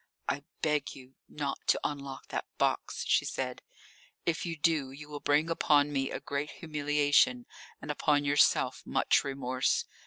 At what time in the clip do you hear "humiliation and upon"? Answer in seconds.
6.53-8.25